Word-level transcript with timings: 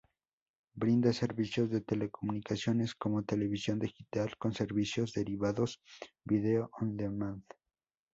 Brinda 0.73 1.13
servicios 1.13 1.69
de 1.69 1.81
telecomunicaciones 1.81 2.95
como 2.95 3.21
Televisión 3.23 3.77
Digital 3.77 4.35
con 4.39 4.51
servicios 4.51 5.13
derivados: 5.13 5.79
Video 6.25 6.71
on 6.79 6.97
Demand. 6.97 7.43